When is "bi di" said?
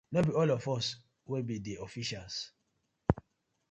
1.51-1.73